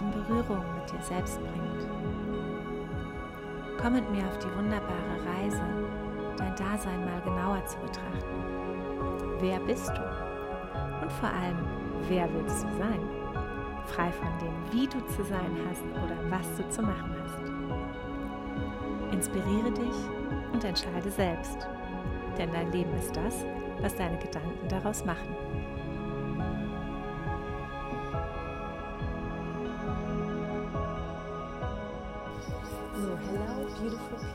[0.00, 1.88] in Berührung mit dir selbst bringt.
[3.80, 5.62] Komm mit mir auf die wunderbare Reise,
[6.36, 8.44] dein Dasein mal genauer zu betrachten.
[9.40, 10.02] Wer bist du?
[11.02, 11.58] Und vor allem,
[12.08, 13.00] wer willst du sein?
[13.86, 17.50] Frei von dem, wie du zu sein hast oder was du zu machen hast.
[19.12, 19.96] Inspiriere dich
[20.52, 21.66] und entscheide selbst.
[22.38, 23.44] Denn dein Leben ist das,
[23.80, 25.34] was deine Gedanken daraus machen.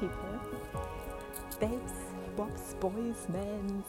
[0.08, 0.40] People.
[1.60, 1.94] Babes,
[2.36, 3.86] bobs, boys, men's,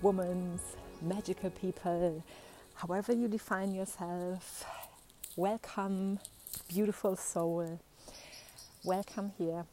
[0.00, 0.60] women's,
[1.02, 2.22] magical people,
[2.74, 4.64] however you define yourself.
[5.36, 6.20] Welcome,
[6.68, 7.80] beautiful soul.
[8.84, 9.64] Welcome here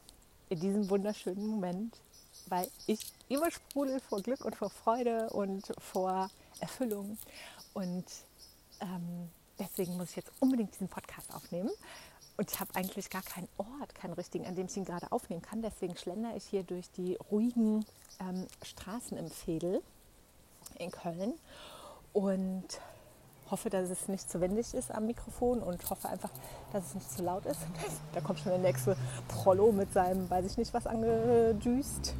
[0.50, 2.00] in diesem wunderschönen Moment,
[2.48, 6.28] weil ich immer sprudel vor Glück und vor Freude und vor
[6.60, 7.18] Erfüllung.
[7.74, 8.04] Und
[8.80, 9.28] ähm,
[9.60, 11.70] deswegen muss ich jetzt unbedingt diesen Podcast aufnehmen.
[12.38, 15.42] Und ich habe eigentlich gar keinen Ort, keinen richtigen, an dem ich ihn gerade aufnehmen
[15.42, 15.60] kann.
[15.60, 17.84] Deswegen schlendere ich hier durch die ruhigen
[18.20, 19.82] ähm, Straßen im Fädel
[20.78, 21.34] in Köln
[22.12, 22.80] und
[23.50, 26.30] hoffe, dass es nicht zu windig ist am Mikrofon und hoffe einfach,
[26.72, 27.60] dass es nicht zu laut ist.
[28.14, 32.14] Da kommt schon der nächste Prollo mit seinem, weiß ich nicht was, angedüst.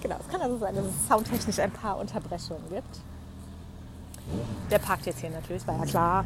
[0.00, 3.00] Genau, es kann also sein, dass es soundtechnisch ein paar Unterbrechungen gibt.
[4.70, 6.24] Der parkt jetzt hier natürlich, war ja klar.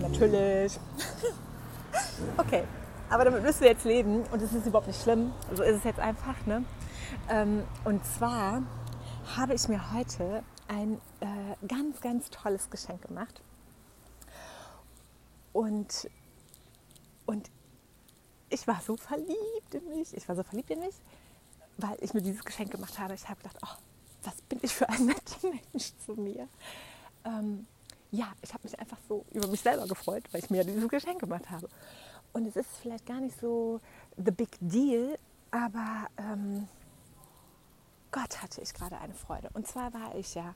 [0.00, 0.78] Natürlich.
[2.36, 2.64] okay,
[3.10, 5.32] aber damit müssen wir jetzt leben und es ist überhaupt nicht schlimm.
[5.54, 6.46] So ist es jetzt einfach.
[6.46, 6.64] Ne?
[7.28, 8.62] Ähm, und zwar
[9.36, 13.42] habe ich mir heute ein äh, ganz, ganz tolles Geschenk gemacht.
[15.52, 16.08] Und,
[17.26, 17.50] und
[18.48, 20.16] ich war so verliebt in mich.
[20.16, 20.94] Ich war so verliebt in mich,
[21.76, 23.14] weil ich mir dieses Geschenk gemacht habe.
[23.14, 23.76] Ich habe gedacht, oh,
[24.24, 26.48] was bin ich für ein netter Mensch zu mir.
[27.24, 27.66] Ähm,
[28.10, 31.20] ja, ich habe mich einfach so über mich selber gefreut, weil ich mir dieses Geschenk
[31.20, 31.68] gemacht habe.
[32.32, 33.80] Und es ist vielleicht gar nicht so
[34.16, 35.18] the big deal,
[35.50, 36.68] aber ähm,
[38.10, 39.48] Gott hatte ich gerade eine Freude.
[39.54, 40.54] Und zwar war ich ja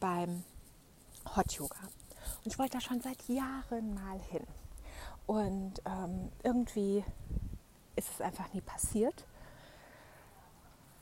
[0.00, 0.44] beim
[1.36, 1.78] Hot Yoga.
[2.44, 4.46] Und ich wollte da schon seit Jahren mal hin.
[5.26, 7.04] Und ähm, irgendwie
[7.96, 9.26] ist es einfach nie passiert.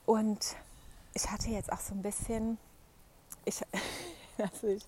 [0.05, 0.55] Und
[1.13, 2.57] ich hatte jetzt auch so ein bisschen,
[3.45, 3.61] ich,
[4.51, 4.83] also ich,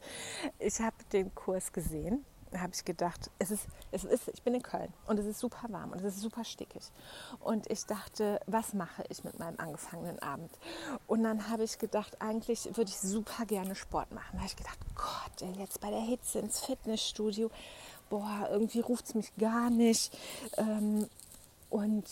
[0.60, 2.26] ich habe den Kurs gesehen
[2.60, 5.68] habe ich gedacht, es ist, es ist, ich bin in Köln und es ist super
[5.70, 6.84] warm und es ist super stickig.
[7.40, 10.52] Und ich dachte, was mache ich mit meinem angefangenen Abend?
[11.08, 14.30] Und dann habe ich gedacht, eigentlich würde ich super gerne Sport machen.
[14.34, 17.50] Da habe ich gedacht, Gott, jetzt bei der Hitze ins Fitnessstudio,
[18.10, 20.18] boah, irgendwie ruft es mich gar nicht.
[20.58, 21.08] Ähm,
[21.70, 22.06] und,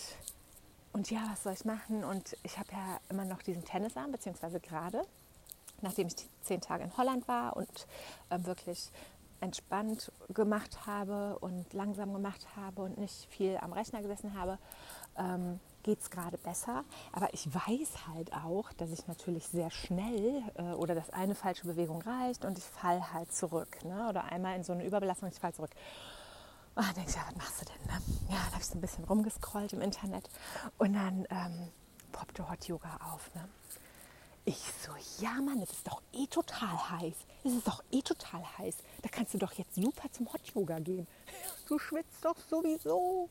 [0.93, 2.03] und ja, was soll ich machen?
[2.03, 5.05] Und ich habe ja immer noch diesen Tennisarm, beziehungsweise gerade
[5.81, 7.87] nachdem ich zehn Tage in Holland war und
[8.29, 8.91] äh, wirklich
[9.41, 14.59] entspannt gemacht habe und langsam gemacht habe und nicht viel am Rechner gesessen habe,
[15.17, 16.83] ähm, geht es gerade besser.
[17.11, 21.65] Aber ich weiß halt auch, dass ich natürlich sehr schnell äh, oder dass eine falsche
[21.65, 23.83] Bewegung reicht und ich falle halt zurück.
[23.83, 24.07] Ne?
[24.09, 25.71] Oder einmal in so eine Überbelastung, ich falle zurück.
[26.75, 27.85] Und dann denke ich, ja, was machst du denn?
[27.87, 28.01] Ne?
[28.29, 30.29] Ja, dann habe ich so ein bisschen rumgescrollt im Internet
[30.77, 31.71] und dann ähm,
[32.11, 33.33] poppte Hot Yoga auf.
[33.33, 33.47] Ne?
[34.43, 34.91] Ich so,
[35.23, 37.13] ja Mann, es ist doch eh total heiß.
[37.43, 38.75] Es ist doch eh total heiß.
[39.03, 41.07] Da kannst du doch jetzt super zum Hot Yoga gehen.
[41.67, 43.29] Du schwitzt doch sowieso.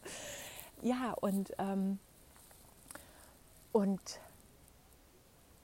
[0.81, 1.98] Ja, und, ähm,
[3.72, 4.00] und,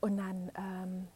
[0.01, 1.09] und dann ähm,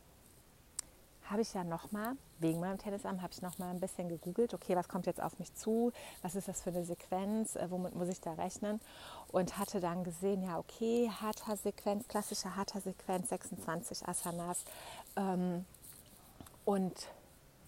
[1.30, 4.88] habe ich ja nochmal, wegen meinem Tennisarm, habe ich nochmal ein bisschen gegoogelt, okay, was
[4.88, 5.92] kommt jetzt auf mich zu,
[6.22, 8.80] was ist das für eine Sequenz, äh, womit muss ich da rechnen
[9.28, 14.64] und hatte dann gesehen, ja, okay, Hatha-Sequenz, klassische Hatha-Sequenz, 26 Asanas
[15.16, 15.64] ähm,
[16.64, 17.08] und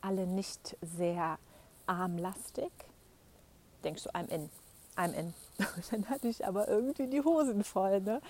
[0.01, 1.39] alle nicht sehr
[1.87, 2.73] armlastig.
[3.85, 4.51] Denkst du, I'm in,
[4.97, 5.35] I'm in.
[5.91, 8.21] dann hatte ich aber irgendwie die Hosen voll, ne?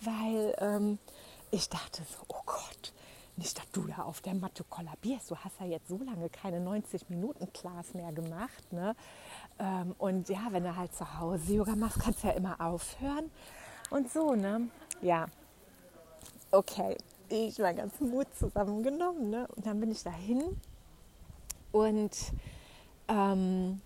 [0.00, 0.98] weil ähm,
[1.50, 2.92] ich dachte so, oh Gott,
[3.36, 5.30] nicht, dass du da auf der Matte kollabierst.
[5.30, 8.72] Du hast ja jetzt so lange keine 90-Minuten-Class mehr gemacht.
[8.72, 8.94] Ne?
[9.58, 13.30] Ähm, und ja, wenn du halt zu Hause Yoga machst, kannst du ja immer aufhören.
[13.90, 14.68] Und so, ne?
[15.00, 15.26] Ja.
[16.50, 16.96] Okay,
[17.28, 19.30] ich meinen ganzen Mut zusammengenommen.
[19.30, 19.48] Ne?
[19.56, 20.60] Und dann bin ich dahin
[21.72, 22.14] und,
[23.08, 23.80] ähm,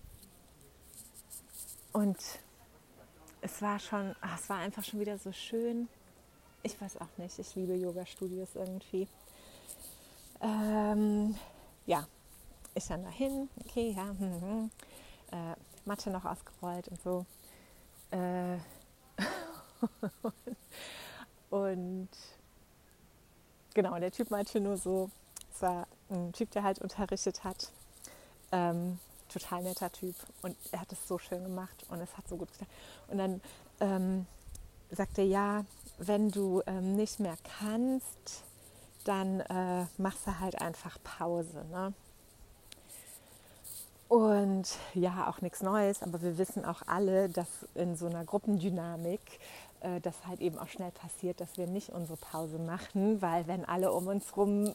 [1.93, 2.17] und
[3.41, 5.87] es war schon, ach, es war einfach schon wieder so schön.
[6.63, 9.07] Ich weiß auch nicht, ich liebe Yoga-Studios irgendwie.
[10.41, 11.35] Ähm,
[11.85, 12.05] ja,
[12.75, 14.71] ich dann dahin, okay, ja, hm, hm,
[15.31, 15.55] äh,
[15.85, 17.25] Matte noch ausgerollt und so.
[18.11, 18.57] Äh,
[21.49, 22.09] und
[23.73, 25.09] genau, der Typ meinte nur so,
[25.51, 27.71] Das war ein Typ, der halt unterrichtet hat.
[28.51, 28.99] Ähm,
[29.29, 30.15] total netter Typ.
[30.41, 32.67] Und er hat es so schön gemacht und es hat so gut getan.
[33.07, 33.41] Und dann
[33.79, 34.25] ähm,
[34.91, 35.65] sagte er, ja,
[35.97, 38.43] wenn du ähm, nicht mehr kannst,
[39.07, 41.65] dann äh, machst du halt einfach Pause.
[41.71, 41.93] Ne?
[44.07, 49.19] Und ja, auch nichts Neues, aber wir wissen auch alle, dass in so einer Gruppendynamik
[49.81, 53.65] äh, das halt eben auch schnell passiert, dass wir nicht unsere Pause machen, weil wenn
[53.65, 54.73] alle um uns rum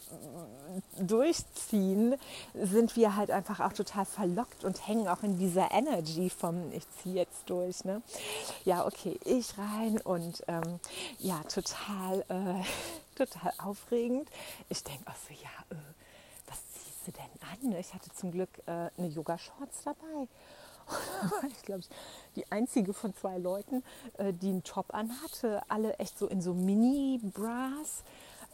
[0.98, 2.14] durchziehen,
[2.54, 6.84] sind wir halt einfach auch total verlockt und hängen auch in dieser Energy vom ich
[7.02, 7.84] ziehe jetzt durch.
[7.84, 8.02] Ne?
[8.64, 10.78] Ja, okay, ich rein und ähm,
[11.18, 12.62] ja, total, äh,
[13.26, 14.28] total aufregend.
[14.68, 15.80] Ich denke auch so, ja, äh,
[16.46, 17.78] was ziehst du denn an?
[17.78, 20.28] Ich hatte zum Glück äh, eine Yoga-Shorts dabei
[21.48, 21.82] ich glaube,
[22.36, 23.82] die einzige von zwei Leuten,
[24.18, 25.62] äh, die einen Top anhatte.
[25.68, 28.02] Alle echt so in so Mini-Bras.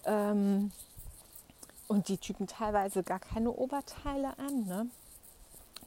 [0.05, 0.73] Ähm,
[1.87, 4.67] und die Typen teilweise gar keine Oberteile an.
[4.67, 4.87] Ne?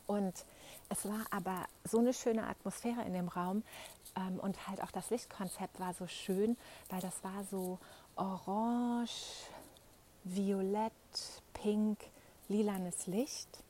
[0.07, 0.33] Und
[0.89, 3.63] es war aber so eine schöne Atmosphäre in dem Raum.
[4.15, 6.57] Ähm, und halt auch das Lichtkonzept war so schön,
[6.89, 7.79] weil das war so
[8.15, 9.47] orange,
[10.23, 10.91] violett,
[11.53, 11.99] pink,
[12.47, 13.63] lilanes Licht.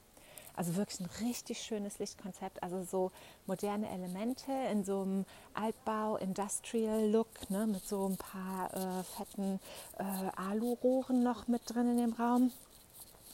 [0.54, 3.12] Also wirklich ein richtig schönes Lichtkonzept, also so
[3.48, 9.60] moderne Elemente in so einem Altbau, Industrial Look, ne, mit so ein paar äh, fetten
[9.98, 10.04] äh,
[10.36, 12.52] Alurohren noch mit drin in dem Raum.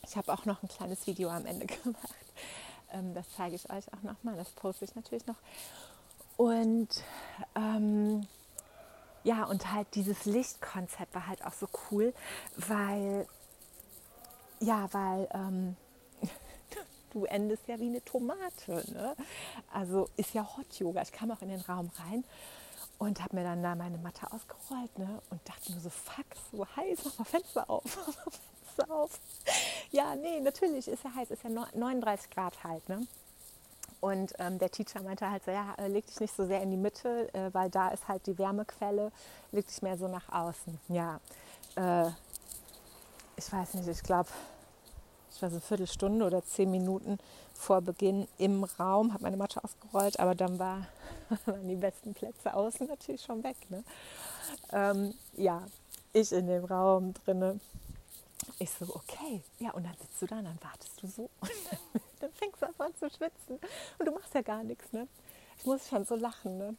[0.03, 2.15] Ich habe auch noch ein kleines Video am Ende gemacht.
[2.91, 5.37] Ähm, das zeige ich euch auch nochmal, das poste ich natürlich noch.
[6.37, 6.89] Und
[7.55, 8.27] ähm,
[9.23, 12.13] ja, und halt dieses Lichtkonzept war halt auch so cool,
[12.55, 13.27] weil,
[14.59, 15.75] ja, weil ähm,
[17.11, 18.83] du endest ja wie eine Tomate.
[18.93, 19.15] Ne?
[19.73, 21.01] Also ist ja Hot Yoga.
[21.01, 22.23] Ich kam auch in den Raum rein
[22.99, 25.21] und habe mir dann da meine Matte ausgerollt ne?
[25.29, 27.83] und dachte nur so, fuck, so heiß, mach mal Fenster auf,
[28.75, 29.19] Fenster auf.
[29.91, 32.87] Ja, nee, natürlich ist ja heiß, ist ja 39 Grad halt.
[32.89, 33.07] Ne?
[33.99, 36.71] Und ähm, der Teacher meinte halt so, ja, äh, leg dich nicht so sehr in
[36.71, 39.11] die Mitte, äh, weil da ist halt die Wärmequelle,
[39.51, 40.79] leg dich mehr so nach außen.
[40.89, 41.19] Ja,
[41.75, 42.09] äh,
[43.35, 44.29] ich weiß nicht, ich glaube,
[45.31, 47.19] ich war so eine Viertelstunde oder zehn Minuten
[47.53, 50.87] vor Beginn im Raum, habe meine Matte ausgerollt, aber dann war,
[51.45, 53.57] waren die besten Plätze außen natürlich schon weg.
[53.69, 53.83] Ne?
[54.71, 55.63] Ähm, ja,
[56.13, 57.59] ich in dem Raum drinne.
[58.59, 61.51] Ich so, okay, ja, und dann sitzt du da und dann wartest du so und
[61.71, 63.59] dann, dann fängst du an zu schwitzen
[63.99, 64.91] und du machst ja gar nichts.
[64.93, 65.07] Ne?
[65.57, 66.57] Ich muss schon so lachen.
[66.57, 66.75] Ne?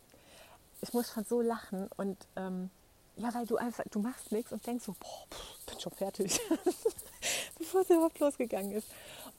[0.81, 2.71] Ich muss schon so lachen und ähm,
[3.17, 6.41] ja, weil du einfach, du machst nichts und denkst so, boah, pff, bin schon fertig.
[7.59, 8.89] bevor es überhaupt losgegangen ist.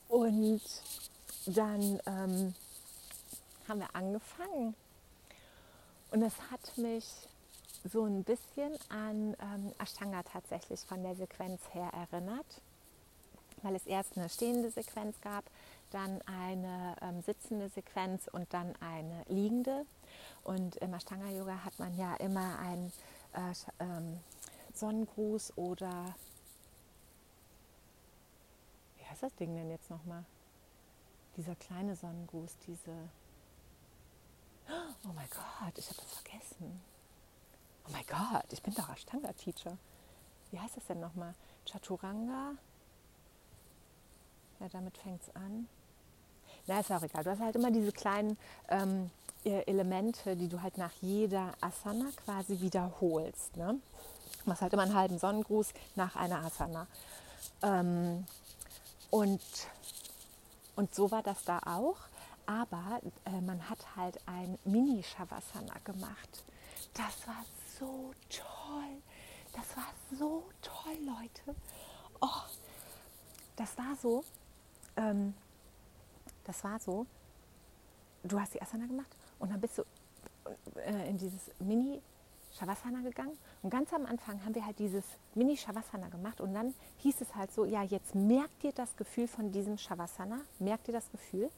[0.07, 0.62] Und
[1.45, 2.54] dann ähm,
[3.68, 4.75] haben wir angefangen.
[6.12, 7.06] Und es hat mich
[7.86, 12.62] so ein bisschen an ähm, Ashtanga tatsächlich von der Sequenz her erinnert,
[13.62, 15.46] weil es erst eine stehende Sequenz gab,
[15.92, 19.86] dann eine ähm, sitzende Sequenz und dann eine liegende.
[20.44, 22.92] Und im Ashtanga-Yoga hat man ja immer einen
[23.34, 24.20] äh, ähm,
[24.74, 26.16] Sonnengruß oder
[29.10, 30.24] heißt das Ding denn jetzt nochmal?
[31.36, 33.09] Dieser kleine Sonnengruß, diese.
[35.06, 36.81] Oh mein Gott, ich habe das vergessen.
[37.90, 39.76] Oh mein Gott, ich bin doch Ashtanga-Teacher.
[40.52, 41.34] Wie heißt das denn nochmal?
[41.66, 42.54] Chaturanga?
[44.60, 45.68] Ja, damit fängt es an.
[46.68, 47.24] Na, ist auch egal.
[47.24, 49.10] Du hast halt immer diese kleinen ähm,
[49.44, 53.58] e-, Elemente, die du halt nach jeder Asana quasi wiederholst.
[53.58, 53.80] Ne?
[54.44, 56.86] Du machst halt immer einen halben Sonnengruß nach einer Asana.
[57.64, 58.26] Ähm,
[59.10, 59.42] und,
[60.76, 61.98] und so war das da auch.
[62.46, 66.44] Aber äh, man hat halt ein Mini-Shavasana gemacht.
[66.94, 67.46] Das war
[67.80, 69.02] so toll.
[69.54, 71.56] Das war so toll, Leute.
[72.21, 72.44] Oh,
[73.56, 74.24] das war so.
[74.95, 75.33] Ähm,
[76.44, 77.06] das war so.
[78.24, 79.83] Du hast die Asana gemacht und dann bist du
[80.76, 82.02] äh, in dieses Mini
[82.52, 85.06] Shavasana gegangen und ganz am Anfang haben wir halt dieses
[85.36, 89.28] Mini Shavasana gemacht und dann hieß es halt so, ja, jetzt merkt ihr das Gefühl
[89.28, 91.50] von diesem Shavasana, merkt ihr das Gefühl?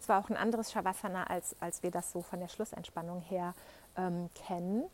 [0.00, 3.54] Es war auch ein anderes Shavasana, als, als wir das so von der Schlussentspannung her
[3.96, 4.84] ähm, kennen.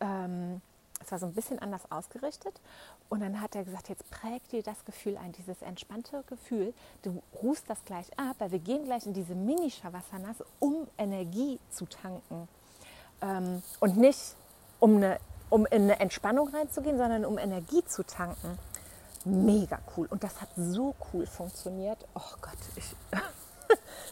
[0.00, 0.60] Ähm,
[1.04, 2.60] es war so ein bisschen anders ausgerichtet.
[3.08, 6.74] Und dann hat er gesagt, jetzt prägt dir das Gefühl ein, dieses entspannte Gefühl.
[7.02, 11.86] Du ruhst das gleich ab, weil wir gehen gleich in diese Mini-Shavasanas, um Energie zu
[11.86, 12.48] tanken.
[13.22, 14.34] Ähm, und nicht
[14.80, 15.18] um, eine,
[15.50, 18.58] um in eine Entspannung reinzugehen, sondern um Energie zu tanken.
[19.24, 20.06] Mega cool.
[20.06, 21.98] Und das hat so cool funktioniert.
[22.14, 22.96] Oh Gott, ich,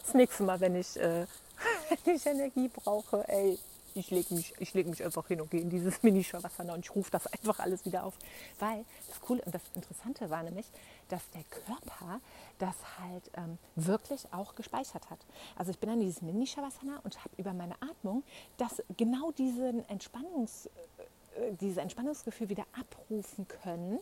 [0.04, 1.26] das nächste Mal, wenn ich, äh,
[2.04, 3.58] wenn ich Energie brauche, ey,
[3.94, 7.10] ich lege mich, leg mich einfach hin und gehe in dieses Mini-Shavasana und ich rufe
[7.10, 8.14] das einfach alles wieder auf.
[8.58, 10.66] Weil das Coole und das Interessante war nämlich,
[11.08, 12.20] dass der Körper
[12.58, 15.20] das halt ähm, wirklich auch gespeichert hat.
[15.56, 18.24] Also ich bin dann dieses Mini-Shavasana und habe über meine Atmung
[18.56, 24.00] das genau diesen Entspannungs, äh, dieses Entspannungsgefühl wieder abrufen können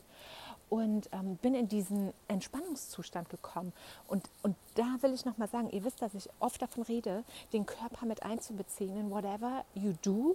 [0.73, 3.75] und ähm, bin in diesen Entspannungszustand gekommen.
[4.09, 7.67] Und, und da will ich nochmal sagen, ihr wisst, dass ich oft davon rede, den
[7.67, 10.35] Körper mit einzubeziehen in whatever you do.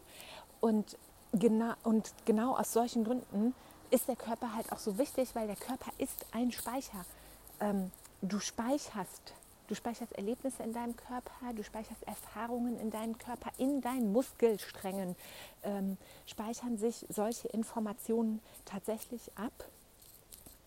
[0.62, 0.96] Und
[1.34, 3.56] genau, und genau aus solchen Gründen
[3.90, 7.04] ist der Körper halt auch so wichtig, weil der Körper ist ein Speicher.
[7.60, 7.90] Ähm,
[8.22, 9.34] du speicherst
[9.68, 15.18] Du speicherst Erlebnisse in deinem Körper, du speicherst Erfahrungen in deinem Körper, in deinen Muskelsträngen
[15.64, 19.52] ähm, speichern sich solche Informationen tatsächlich ab.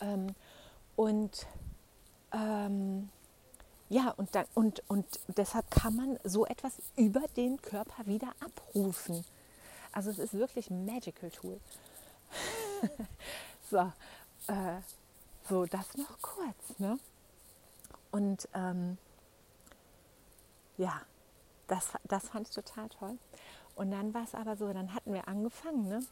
[0.00, 0.34] Ähm,
[0.96, 1.46] und
[2.32, 3.08] ähm,
[3.88, 9.24] ja, und, dann, und, und deshalb kann man so etwas über den Körper wieder abrufen.
[9.92, 11.60] Also es ist wirklich ein Magical Tool.
[13.70, 13.78] so,
[14.46, 14.80] äh,
[15.48, 16.78] so, das noch kurz.
[16.78, 16.98] Ne?
[18.12, 18.96] Und ähm,
[20.78, 21.00] ja,
[21.66, 23.18] das, das fand ich total toll.
[23.74, 26.04] Und dann war es aber so, dann hatten wir angefangen, ne?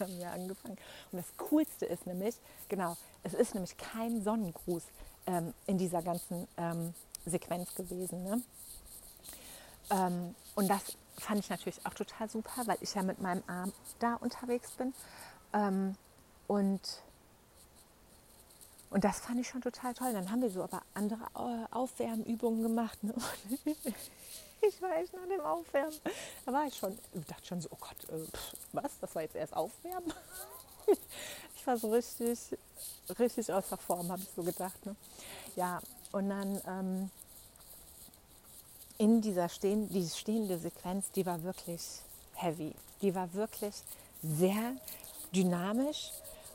[0.00, 0.78] Haben wir angefangen.
[1.12, 2.36] Und das Coolste ist nämlich,
[2.68, 4.84] genau, es ist nämlich kein Sonnengruß
[5.26, 6.94] ähm, in dieser ganzen ähm,
[7.26, 8.24] Sequenz gewesen.
[8.24, 8.42] Ne?
[9.90, 13.72] Ähm, und das fand ich natürlich auch total super, weil ich ja mit meinem Arm
[13.98, 14.94] da unterwegs bin.
[15.52, 15.96] Ähm,
[16.46, 16.80] und
[18.94, 20.12] und das fand ich schon total toll.
[20.12, 23.02] Dann haben wir so aber andere äh, Aufwärmübungen gemacht.
[23.02, 23.12] Ne?
[24.60, 25.98] ich war echt nach dem Aufwärmen.
[26.46, 28.24] Da war ich schon, ich dachte schon so, oh Gott, äh,
[28.72, 28.92] was?
[29.00, 30.12] Das war jetzt erst Aufwärmen?
[31.56, 32.38] ich war so richtig,
[33.18, 34.86] richtig außer Form, habe ich so gedacht.
[34.86, 34.94] Ne?
[35.56, 35.80] Ja,
[36.12, 37.10] und dann ähm,
[38.98, 41.82] in dieser stehen, die stehende Sequenz, die war wirklich
[42.34, 42.72] heavy.
[43.02, 43.74] Die war wirklich
[44.22, 44.76] sehr
[45.32, 46.12] dynamisch.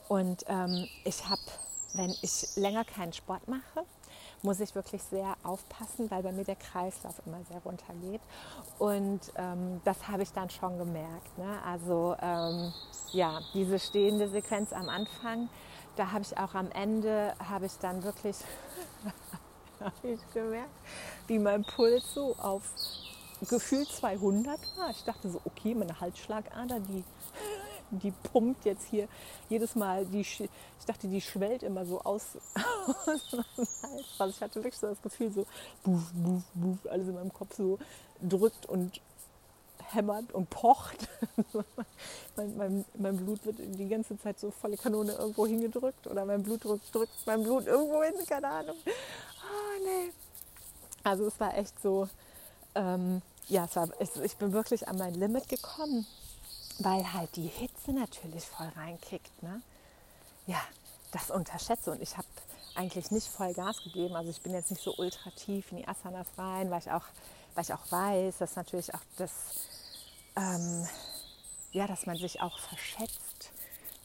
[0.08, 1.42] Und ähm, ich habe
[1.94, 3.86] wenn ich länger keinen Sport mache,
[4.42, 8.22] muss ich wirklich sehr aufpassen, weil bei mir der Kreislauf immer sehr runtergeht.
[8.78, 11.38] Und ähm, das habe ich dann schon gemerkt.
[11.38, 11.60] Ne?
[11.66, 12.74] Also ähm,
[13.12, 15.50] ja, diese stehende Sequenz am Anfang,
[15.96, 18.38] da habe ich auch am Ende, habe ich dann wirklich
[20.04, 20.70] ich gemerkt,
[21.28, 22.64] wie mein Puls so auf
[23.48, 24.90] gefühlt 200 war.
[24.92, 27.04] Ich dachte so, okay, meine Halsschlagader, die
[27.92, 29.08] die pumpt jetzt hier
[29.50, 30.50] jedes Mal, die, ich
[30.86, 32.38] dachte, die schwellt immer so aus,
[34.20, 35.46] Also ich hatte wirklich so das Gefühl, so
[35.84, 37.80] buff, buff, buff, alles in meinem Kopf so
[38.22, 39.02] drückt und
[39.92, 41.08] hämmert und pocht.
[42.36, 46.44] mein, mein, mein, Blut wird die ganze Zeit so volle Kanone irgendwo hingedrückt oder mein
[46.44, 48.76] Blutdruck drückt mein Blut irgendwo hin, keine Ahnung.
[48.86, 50.12] Oh, nee.
[51.04, 52.08] Also es war echt so,
[52.76, 56.06] ähm, ja, war, ich bin wirklich an mein Limit gekommen
[56.80, 59.44] weil halt die Hitze natürlich voll reinkickt.
[59.44, 59.62] Ne?
[60.48, 60.62] Ja,
[61.12, 62.28] das unterschätze und ich habe
[62.76, 64.16] eigentlich nicht voll Gas gegeben.
[64.16, 67.06] Also ich bin jetzt nicht so ultra tief in die Asanas rein, weil ich auch,
[67.56, 69.32] weil ich auch weiß, dass natürlich auch das,
[70.36, 70.88] ähm,
[71.72, 73.52] ja, dass man sich auch verschätzt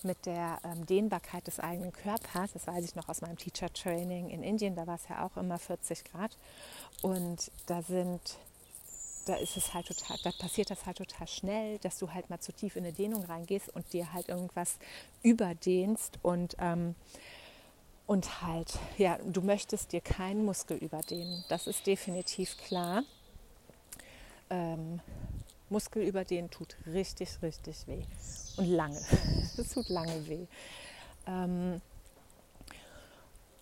[0.03, 2.53] mit der ähm, Dehnbarkeit des eigenen Körpers.
[2.53, 4.75] Das weiß ich noch aus meinem Teacher Training in Indien.
[4.75, 6.37] Da war es ja auch immer 40 Grad
[7.03, 8.21] und da sind
[9.25, 12.41] da ist es halt total, da passiert das halt total schnell, dass du halt mal
[12.41, 14.79] zu tief in eine Dehnung reingehst und dir halt irgendwas
[15.23, 16.95] überdehnst und ähm,
[18.07, 21.43] und halt, ja, du möchtest dir keinen Muskel überdehnen.
[21.49, 23.03] Das ist definitiv klar.
[24.51, 25.01] Ähm,
[25.71, 28.05] Muskel überdehnen tut richtig, richtig weh.
[28.57, 29.01] Und lange.
[29.57, 30.47] Es tut lange weh.
[31.27, 31.81] Ähm,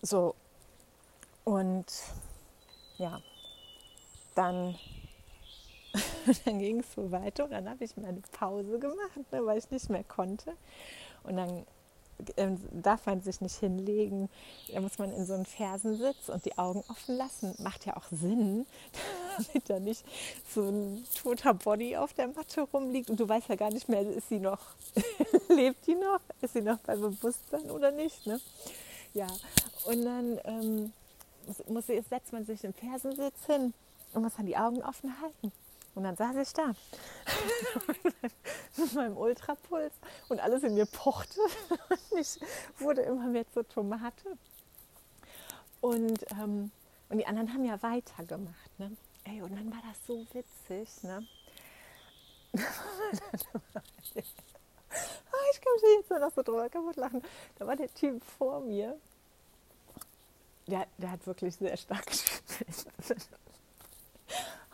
[0.01, 0.35] so.
[1.45, 1.85] Und
[2.97, 3.21] ja,
[4.35, 4.77] dann
[6.45, 9.69] dann ging es so weiter und dann habe ich meine Pause gemacht, ne, weil ich
[9.69, 10.53] nicht mehr konnte.
[11.23, 11.65] Und dann
[12.37, 14.29] ähm, darf man sich nicht hinlegen,
[14.71, 17.55] da muss man in so einen Fersensitz und die Augen offen lassen.
[17.59, 18.65] Macht ja auch Sinn,
[19.37, 20.05] damit da nicht
[20.53, 24.01] so ein toter Body auf der Matte rumliegt und du weißt ja gar nicht mehr,
[24.01, 24.59] ist sie noch,
[25.49, 28.25] lebt die noch, ist sie noch bei Bewusstsein oder nicht.
[28.25, 28.39] Ne?
[29.13, 29.27] Ja,
[29.85, 30.93] und dann ähm,
[31.47, 33.73] muss, muss, setzt man sich im Fersensitz hin
[34.13, 35.51] und muss dann die Augen offen halten.
[35.95, 36.73] Und dann saß ich da
[38.77, 39.93] mit meinem Ultrapuls
[40.29, 41.39] und alles in mir pochte.
[41.69, 42.39] Und ich
[42.79, 44.37] wurde immer mehr zur Tomate.
[45.81, 46.71] Und, ähm,
[47.09, 48.79] und die anderen haben ja weitergemacht.
[48.79, 48.95] Ne?
[49.25, 51.03] Ey, und dann war das so witzig.
[51.03, 51.27] Ne?
[54.95, 57.23] Ah, ich kann mich jetzt nur noch so drüber kaputt lachen.
[57.57, 58.95] Da war der Typ vor mir.
[60.67, 62.87] Der, der hat wirklich sehr stark gespielt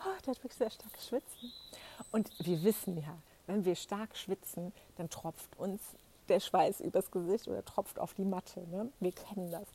[0.00, 1.36] oh, der hat wirklich sehr stark geschwitzt.
[2.12, 3.16] Und wir wissen ja,
[3.46, 5.80] wenn wir stark schwitzen, dann tropft uns
[6.28, 8.60] der Schweiß übers Gesicht oder tropft auf die Matte.
[8.68, 8.90] Ne?
[9.00, 9.66] Wir kennen das.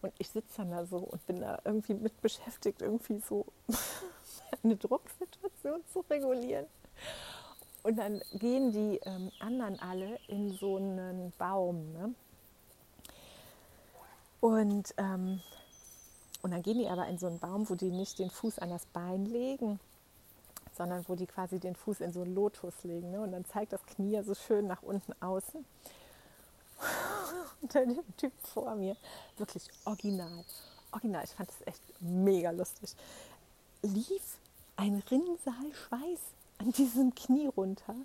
[0.00, 3.46] Und ich sitze dann da so und bin da irgendwie mit beschäftigt, irgendwie so
[4.62, 6.66] eine Drucksituation zu regulieren.
[7.82, 11.92] Und dann gehen die ähm, anderen alle in so einen Baum.
[11.92, 12.14] Ne?
[14.40, 15.40] Und, ähm,
[16.42, 18.70] und dann gehen die aber in so einen Baum, wo die nicht den Fuß an
[18.70, 19.80] das Bein legen,
[20.76, 23.10] sondern wo die quasi den Fuß in so einen Lotus legen.
[23.10, 23.20] Ne?
[23.20, 25.64] Und dann zeigt das Knie ja so schön nach unten außen.
[27.60, 28.96] Und dann der Typ vor mir,
[29.36, 30.44] wirklich original,
[30.92, 32.94] original, ich fand das echt mega lustig,
[33.82, 34.38] lief
[34.76, 36.20] ein Rinnsal Schweiß
[36.58, 37.96] an diesem Knie runter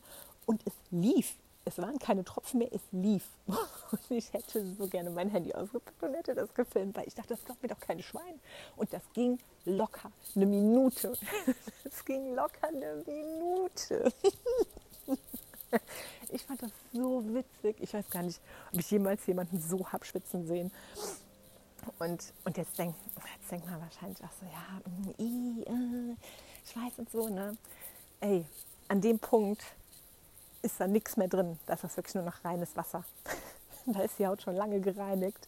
[0.47, 1.35] und es lief.
[1.65, 3.27] Es waren keine Tropfen mehr, es lief.
[3.48, 3.60] Und
[4.10, 7.46] ich hätte so gerne mein Handy ausgepackt und hätte das gefilmt, weil ich dachte, das
[7.46, 8.39] glaubt mir doch kein Schwein.
[8.75, 11.13] Und das ging locker eine Minute.
[11.86, 14.12] Es ging locker eine Minute.
[16.29, 17.77] Ich fand das so witzig.
[17.79, 18.39] Ich weiß gar nicht,
[18.72, 20.72] ob ich jemals jemanden so hab schwitzen sehen.
[22.00, 26.15] Und, und jetzt, denkt, jetzt denkt man wahrscheinlich auch so, ja, mm, äh,
[26.72, 27.58] Schweiß und so, ne?
[28.20, 28.46] Ey,
[28.88, 29.63] an dem Punkt
[30.63, 31.60] ist da nichts mehr drin.
[31.65, 33.03] Da ist das wirklich nur noch reines Wasser.
[33.86, 35.48] da ist die Haut schon lange gereinigt.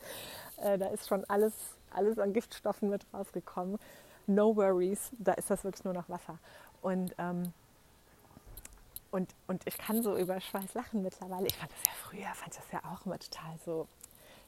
[0.57, 1.53] Äh, da ist schon alles,
[1.91, 3.79] alles an Giftstoffen mit rausgekommen.
[4.27, 6.37] No worries, da ist das wirklich nur noch Wasser.
[6.81, 7.53] Und, ähm,
[9.11, 11.47] und, und ich kann so über Schweiß lachen mittlerweile.
[11.47, 13.87] Ich fand das ja früher, fand das ja auch immer total so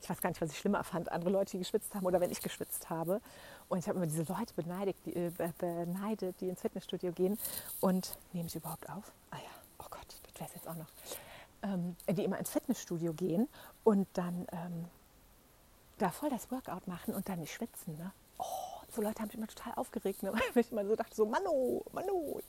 [0.01, 2.31] ich weiß gar nicht, was ich schlimmer fand, andere Leute, die geschwitzt haben oder wenn
[2.31, 3.21] ich geschwitzt habe.
[3.69, 7.37] Und ich habe immer diese Leute beneidet die, äh, beneidet, die ins Fitnessstudio gehen
[7.81, 9.11] und nehme ich überhaupt auf?
[9.31, 10.07] Ah ja, oh Gott,
[10.39, 10.87] wäre es jetzt auch noch.
[11.63, 13.47] Ähm, die immer ins Fitnessstudio gehen
[13.83, 14.85] und dann ähm,
[15.97, 17.97] da voll das Workout machen und dann nicht schwitzen.
[17.97, 18.11] Ne?
[18.37, 18.43] Oh,
[18.91, 20.31] so Leute haben mich immer total aufgeregt, ne?
[20.53, 22.39] weil ich immer so dachte, so Mano, Mano,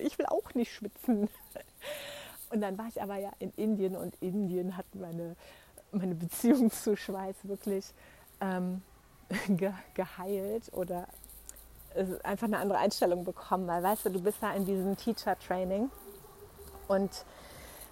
[0.00, 1.28] ich will auch nicht schwitzen.
[2.50, 5.36] Und dann war ich aber ja in Indien und Indien hat meine
[5.92, 7.92] meine Beziehung zu Schweiß wirklich
[8.40, 8.82] ähm,
[9.48, 11.06] ge geheilt oder
[12.22, 13.66] einfach eine andere Einstellung bekommen.
[13.66, 15.90] Weil weißt du, du bist da in diesem Teacher-Training
[16.86, 17.24] und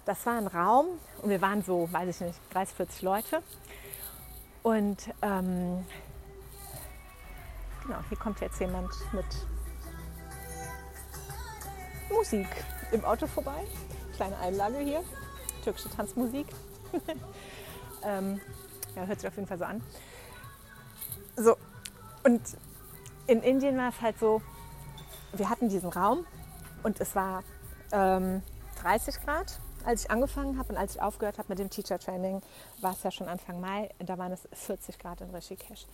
[0.07, 0.85] das war ein Raum
[1.21, 3.43] und wir waren so, weiß ich nicht, 30, 40 Leute.
[4.63, 5.85] Und ähm,
[7.83, 9.25] genau, hier kommt jetzt jemand mit
[12.09, 12.47] Musik
[12.93, 13.65] im Auto vorbei.
[14.15, 15.03] Kleine Einlage hier,
[15.63, 16.47] türkische Tanzmusik.
[18.03, 18.39] Ähm,
[18.95, 19.81] ja, hört sich auf jeden Fall so an.
[21.35, 21.57] So,
[22.23, 22.41] und
[23.25, 24.41] in Indien war es halt so,
[25.33, 26.25] wir hatten diesen Raum
[26.83, 27.43] und es war
[27.91, 28.43] ähm,
[28.81, 32.41] 30 Grad, als ich angefangen habe und als ich aufgehört habe mit dem Teacher Training,
[32.81, 35.85] war es ja schon Anfang Mai, da waren es 40 Grad in Rishikesh.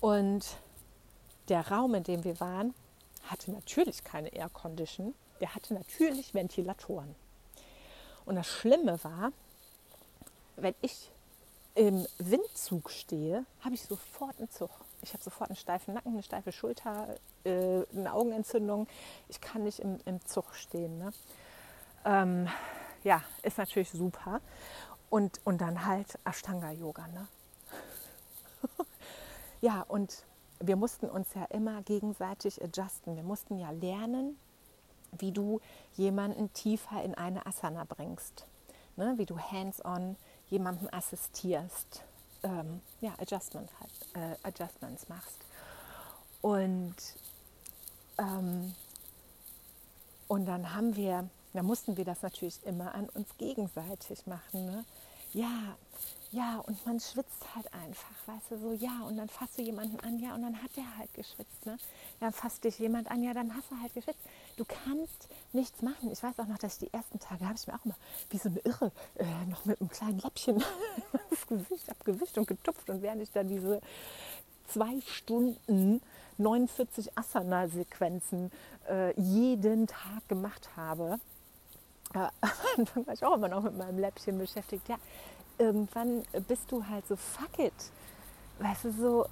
[0.00, 0.56] Und
[1.48, 2.72] der Raum, in dem wir waren,
[3.24, 7.14] hatte natürlich keine Air Condition, der hatte natürlich Ventilatoren.
[8.24, 9.32] Und das Schlimme war,
[10.56, 11.10] wenn ich
[11.74, 14.70] im Windzug stehe, habe ich sofort einen Zug.
[15.02, 18.86] Ich habe sofort einen steifen Nacken, eine steife Schulter, äh, eine Augenentzündung.
[19.28, 20.98] Ich kann nicht im, im Zug stehen.
[20.98, 21.12] Ne?
[22.06, 22.48] Ähm,
[23.04, 24.40] ja, ist natürlich super.
[25.10, 27.06] Und, und dann halt Ashtanga-Yoga.
[27.08, 27.26] Ne?
[29.60, 30.24] ja, und
[30.60, 33.16] wir mussten uns ja immer gegenseitig adjusten.
[33.16, 34.38] Wir mussten ja lernen,
[35.18, 35.60] wie du
[35.96, 38.46] jemanden tiefer in eine Asana bringst.
[38.96, 39.14] Ne?
[39.16, 40.16] Wie du hands-on
[40.48, 42.04] jemandem assistierst,
[42.42, 43.92] ähm, ja, Adjustment halt,
[44.42, 45.38] äh, Adjustments machst.
[46.40, 46.94] Und,
[48.18, 48.74] ähm,
[50.28, 54.66] und dann haben wir, da mussten wir das natürlich immer an uns gegenseitig machen.
[54.66, 54.84] Ne?
[55.32, 55.76] Ja,
[56.32, 60.00] ja, und man schwitzt halt einfach, weißt du, so, ja, und dann fasst du jemanden
[60.00, 61.76] an, ja, und dann hat der halt geschwitzt, ne?
[62.20, 64.20] Dann fasst dich jemand an, ja, dann hast du halt geschwitzt.
[64.56, 66.10] Du kannst nichts machen.
[66.10, 67.96] Ich weiß auch noch, dass ich die ersten Tage, habe ich mir auch immer
[68.30, 70.64] wie so eine Irre, äh, noch mit einem kleinen Läppchen
[71.28, 73.82] das Gesicht abgewischt und getupft und während ich dann diese
[74.68, 76.00] zwei Stunden
[76.38, 78.50] 49 Asana-Sequenzen
[78.88, 81.20] äh, jeden Tag gemacht habe,
[82.14, 84.88] am Anfang war ich auch immer noch mit meinem Läppchen beschäftigt.
[84.88, 84.96] Ja,
[85.58, 87.72] irgendwann bist du halt so, fuck it.
[88.58, 89.26] Weißt du, so,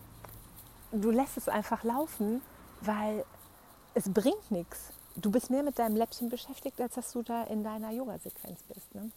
[0.93, 2.43] du lässt es einfach laufen,
[2.81, 3.25] weil
[3.95, 4.93] es bringt nichts.
[5.16, 8.95] Du bist mehr mit deinem Läppchen beschäftigt, als dass du da in deiner Yoga-Sequenz bist.
[8.95, 9.11] Ne?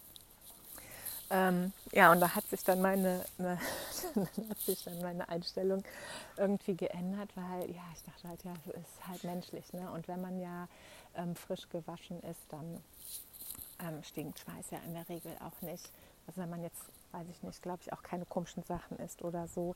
[1.30, 3.58] Ähm, ja, und da hat sich dann meine, ne,
[4.48, 5.82] hat sich dann meine Einstellung
[6.36, 9.72] irgendwie geändert, weil ja, ich dachte halt, ja, es ist halt menschlich.
[9.72, 9.90] Ne?
[9.90, 10.68] Und wenn man ja
[11.16, 12.80] ähm, frisch gewaschen ist, dann
[13.80, 15.90] ähm, stinkt Schweiß ja in der Regel auch nicht.
[16.26, 16.82] Also wenn man jetzt,
[17.12, 19.74] weiß ich nicht, glaube ich, auch keine komischen Sachen isst oder so.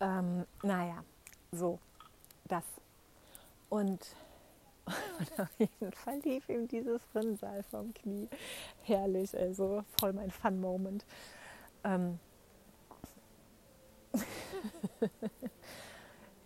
[0.00, 1.04] Ähm, naja,
[1.52, 1.78] so,
[2.44, 2.64] das.
[3.68, 4.14] Und,
[5.18, 8.28] und auf jeden Fall lief ihm dieses Rinnsal vom Knie.
[8.82, 11.04] Herrlich, also voll mein Fun-Moment.
[11.84, 12.18] Ähm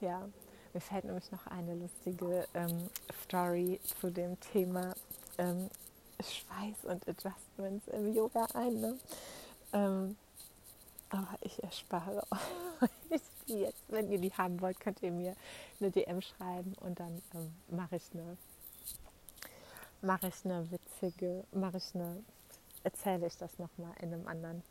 [0.00, 0.28] ja,
[0.72, 2.88] mir fällt nämlich noch eine lustige ähm,
[3.24, 4.94] Story zu dem Thema
[5.38, 5.68] ähm,
[6.20, 8.80] Schweiß und Adjustments im Yoga ein.
[8.80, 8.98] Ne?
[9.72, 10.16] Ähm,
[11.10, 12.22] aber ich erspare
[13.10, 13.82] euch jetzt.
[13.88, 15.34] Wenn ihr die haben wollt, könnt ihr mir
[15.80, 18.36] eine DM schreiben und dann ähm, mache ich eine
[20.00, 22.22] mache ich eine witzige, mache ich eine,
[22.84, 24.62] erzähle ich das nochmal in einem anderen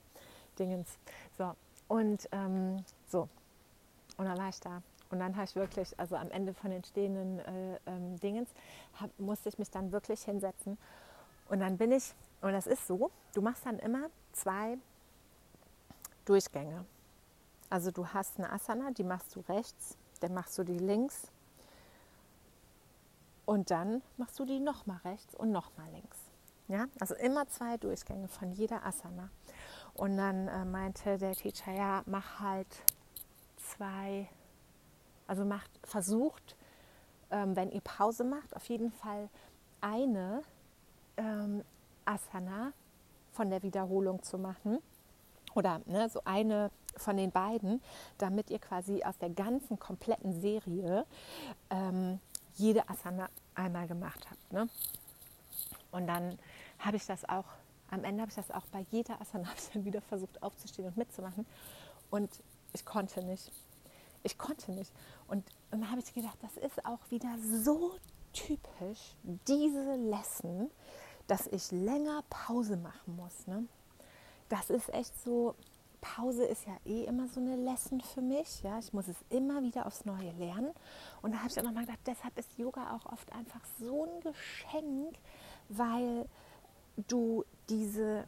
[0.57, 0.97] Dingens.
[1.38, 1.53] So,
[1.88, 3.27] und ähm, so.
[4.17, 4.81] Und dann war ich da.
[5.10, 8.49] Und dann habe ich wirklich, also am Ende von den stehenden äh, ähm, Dingens,
[8.99, 10.77] hab, musste ich mich dann wirklich hinsetzen.
[11.49, 14.77] Und dann bin ich, und das ist so, du machst dann immer zwei
[16.25, 16.86] Durchgänge.
[17.69, 21.31] Also du hast eine Asana, die machst du rechts, dann machst du die links
[23.45, 26.17] und dann machst du die nochmal rechts und nochmal links.
[26.67, 29.29] Ja, also immer zwei Durchgänge von jeder Asana.
[29.93, 32.67] Und dann äh, meinte der Teacher, ja, mach halt
[33.57, 34.27] zwei,
[35.27, 36.57] also macht, versucht,
[37.31, 39.29] ähm, wenn ihr Pause macht, auf jeden Fall
[39.79, 40.43] eine
[41.17, 41.63] ähm,
[42.06, 42.73] Asana
[43.34, 44.80] von der Wiederholung zu machen
[45.53, 47.82] oder ne, so eine von den beiden,
[48.17, 51.06] damit ihr quasi aus der ganzen kompletten Serie
[51.69, 52.19] ähm,
[52.56, 54.51] jede Asana einmal gemacht habt.
[54.51, 54.67] Ne?
[55.91, 56.39] Und dann
[56.80, 57.45] habe ich das auch,
[57.91, 61.45] am Ende habe ich das auch bei jeder Asana wieder versucht aufzustehen und mitzumachen.
[62.10, 62.30] Und
[62.73, 63.51] ich konnte nicht.
[64.23, 64.91] Ich konnte nicht.
[65.27, 67.95] Und dann habe ich gedacht, das ist auch wieder so
[68.34, 70.69] typisch, diese Lesson,
[71.27, 73.47] dass ich länger Pause machen muss.
[73.47, 73.65] Ne?
[74.49, 75.55] Das ist echt so,
[76.01, 78.61] Pause ist ja eh immer so eine Lesson für mich.
[78.63, 78.79] Ja?
[78.79, 80.71] Ich muss es immer wieder aufs Neue lernen.
[81.21, 84.21] Und da habe ich auch nochmal gedacht, deshalb ist Yoga auch oft einfach so ein
[84.21, 85.17] Geschenk,
[85.69, 86.27] weil
[87.07, 88.25] du diese,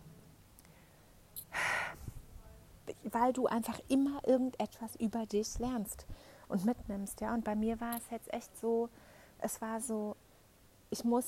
[3.03, 6.05] weil du einfach immer irgendetwas über dich lernst
[6.47, 7.21] und mitnimmst.
[7.21, 7.33] Ja?
[7.33, 8.89] Und bei mir war es jetzt echt so,
[9.39, 10.15] es war so,
[10.89, 11.25] ich muss,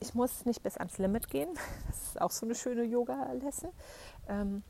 [0.00, 1.50] ich muss nicht bis ans Limit gehen.
[1.88, 3.70] Das ist auch so eine schöne Yoga-Lesson.
[4.28, 4.62] Ähm,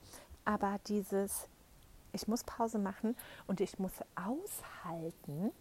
[0.45, 1.49] aber dieses,
[2.12, 5.53] ich muss Pause machen und ich muss aushalten,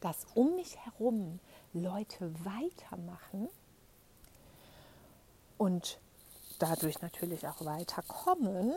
[0.00, 1.40] dass um mich herum
[1.72, 3.48] Leute weitermachen
[5.58, 5.98] und
[6.58, 8.74] dadurch natürlich auch weiterkommen,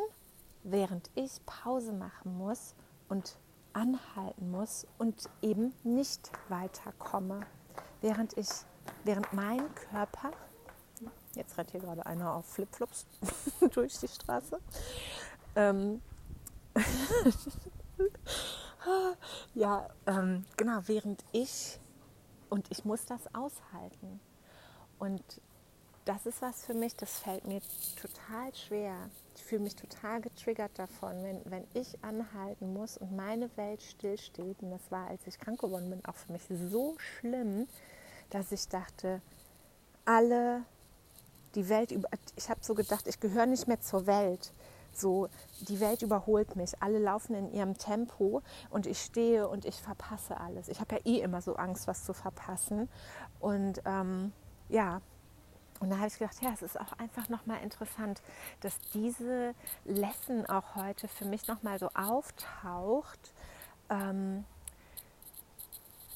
[0.64, 2.74] während ich Pause machen muss
[3.10, 3.38] und
[3.74, 7.42] anhalten muss und eben nicht weiterkomme,
[8.02, 8.48] während ich,
[9.04, 10.32] während mein Körper
[11.36, 13.06] Jetzt rennt hier gerade einer auf Flipflops
[13.72, 14.60] durch die Straße.
[15.56, 16.02] Ähm
[19.54, 21.80] ja, ähm, genau, während ich
[22.50, 24.20] und ich muss das aushalten.
[24.98, 25.24] Und
[26.06, 27.62] das ist was für mich, das fällt mir
[28.02, 29.10] total schwer.
[29.36, 34.62] Ich fühle mich total getriggert davon, wenn, wenn ich anhalten muss und meine Welt stillsteht.
[34.62, 37.68] Und das war, als ich krank geworden bin, auch für mich so schlimm,
[38.30, 39.22] dass ich dachte,
[40.06, 40.64] alle
[41.56, 42.10] die Welt über.
[42.36, 44.54] Ich habe so gedacht, ich gehöre nicht mehr zur Welt.
[44.94, 45.30] So,
[45.62, 46.82] die Welt überholt mich.
[46.82, 50.68] Alle laufen in ihrem Tempo und ich stehe und ich verpasse alles.
[50.68, 52.90] Ich habe ja eh immer so Angst, was zu verpassen.
[53.40, 54.34] Und ähm,
[54.68, 55.02] ja,
[55.80, 58.22] und da habe ich gedacht, ja, es ist auch einfach nochmal interessant,
[58.60, 59.54] dass diese
[59.86, 63.34] Lesson auch heute für mich nochmal so auftaucht.
[63.90, 64.44] Ähm,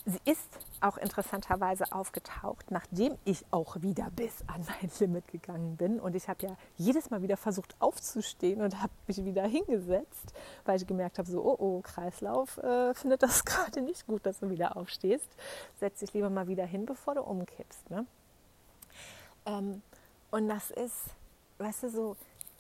[0.06, 0.50] sie ist
[0.82, 6.00] auch interessanterweise aufgetaucht, nachdem ich auch wieder bis an mein Limit gegangen bin.
[6.00, 10.34] Und ich habe ja jedes Mal wieder versucht aufzustehen und habe mich wieder hingesetzt,
[10.66, 14.40] weil ich gemerkt habe, so, oh, oh, Kreislauf äh, findet das gerade nicht gut, dass
[14.40, 15.30] du wieder aufstehst.
[15.80, 17.90] Setz dich lieber mal wieder hin, bevor du umkippst.
[17.90, 18.06] Ne?
[19.46, 19.82] Ähm,
[20.32, 20.98] und das ist,
[21.60, 22.18] weißt du, so,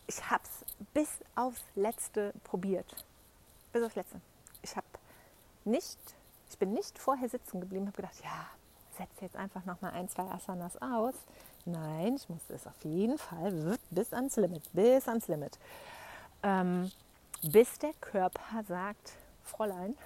[0.07, 3.05] ich habe es bis aufs Letzte probiert.
[3.73, 4.21] Bis aufs Letzte.
[4.61, 4.87] Ich habe
[5.65, 5.99] nicht
[6.53, 8.45] ich bin nicht vorher sitzen geblieben, habe gedacht, ja,
[8.95, 11.15] setze jetzt einfach noch mal ein, zwei Asanas aus.
[11.65, 15.57] Nein, ich musste es auf jeden Fall bis ans Limit, bis ans Limit.
[16.43, 16.91] Ähm,
[17.41, 19.13] bis der Körper sagt,
[19.43, 19.97] Fräulein,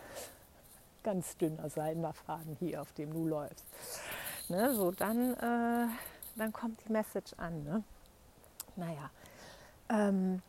[1.03, 3.65] ganz dünner Seidenfaden hier, auf dem du läufst.
[4.47, 5.87] Ne, so, dann, äh,
[6.37, 7.61] dann kommt die Message an.
[7.65, 7.83] Ne?
[8.77, 9.09] Naja,
[9.89, 10.41] ähm,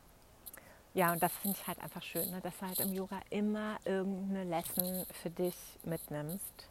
[0.99, 2.41] ja, und das finde ich halt einfach schön, ne?
[2.41, 6.69] dass du halt im Yoga immer irgendeine Lesson für dich mitnimmst.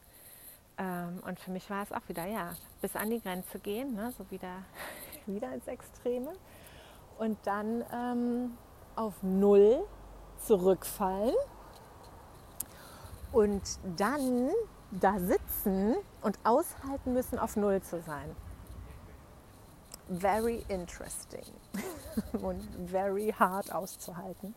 [0.78, 4.12] Ähm, und für mich war es auch wieder, ja, bis an die Grenze gehen, ne?
[4.18, 4.64] so wieder,
[5.28, 6.34] wieder ins Extreme.
[7.18, 8.58] Und dann ähm,
[8.98, 9.88] auf Null
[10.40, 11.34] zurückfallen
[13.32, 13.64] und
[13.96, 14.50] dann
[14.92, 18.36] da sitzen und aushalten müssen, auf Null zu sein.
[20.10, 21.46] Very interesting
[22.42, 24.56] und very hard auszuhalten.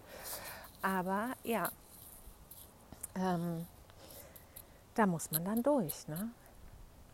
[0.83, 1.71] Aber ja,
[3.15, 3.67] ähm,
[4.95, 6.09] da muss man dann durch.
[6.09, 6.31] Ne?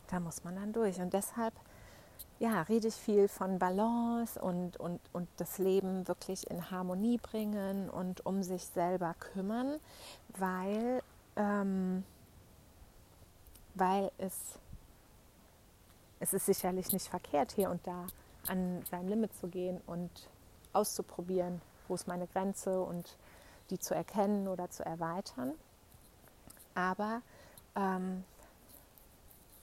[0.09, 1.01] Da muss man dann durch.
[1.01, 1.55] Und deshalb
[2.39, 7.89] ja, rede ich viel von Balance und, und, und das Leben wirklich in Harmonie bringen
[7.89, 9.81] und um sich selber kümmern,
[10.37, 11.03] weil,
[11.37, 12.05] ähm,
[13.75, 14.59] weil es,
[16.21, 18.07] es ist sicherlich nicht verkehrt, hier und da
[18.49, 20.11] an sein Limit zu gehen und
[20.73, 23.17] auszuprobieren, wo ist meine Grenze und
[23.71, 25.55] die zu erkennen oder zu erweitern.
[26.75, 27.23] Aber
[27.75, 28.25] ähm,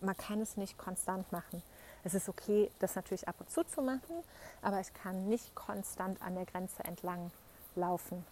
[0.02, 1.62] man kann es nicht konstant machen.
[2.04, 4.16] Es ist okay, das natürlich ab und zu zu machen,
[4.62, 7.32] aber ich kann nicht konstant an der Grenze entlang
[7.76, 8.26] laufen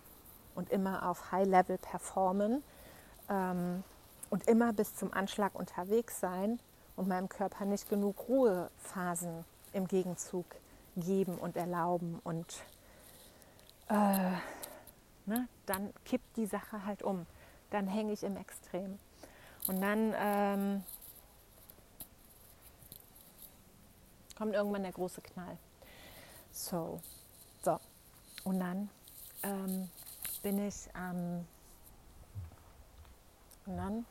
[0.55, 2.63] und immer auf High Level performen
[3.29, 3.83] ähm,
[4.29, 6.59] und immer bis zum Anschlag unterwegs sein
[6.97, 10.45] und meinem Körper nicht genug Ruhephasen im Gegenzug
[10.95, 12.63] geben und erlauben und
[13.89, 14.31] äh,
[15.25, 17.25] ne, dann kippt die Sache halt um.
[17.69, 18.99] Dann hänge ich im Extrem.
[19.67, 20.83] Und dann ähm,
[24.37, 25.57] kommt irgendwann der große Knall.
[26.51, 26.99] So,
[27.63, 27.79] so.
[28.43, 28.89] Und dann
[29.43, 29.89] ähm,
[30.41, 31.15] bin ich am.
[31.15, 31.45] Ähm,
[33.67, 34.05] und dann,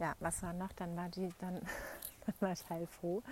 [0.00, 0.72] ja, was war noch?
[0.72, 1.54] Dann war die, dann,
[2.26, 3.22] dann war ich heilfroh,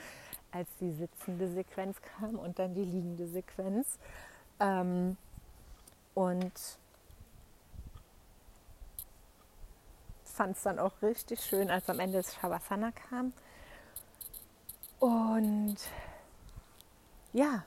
[0.57, 3.99] als die sitzende Sequenz kam und dann die liegende Sequenz.
[4.59, 5.17] Ähm,
[6.15, 6.53] und
[10.25, 13.33] fand es dann auch richtig schön, als am Ende das Shavasana kam.
[14.99, 15.77] Und
[17.33, 17.65] ja,